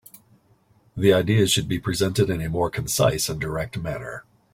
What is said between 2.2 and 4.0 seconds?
in a more concise and direct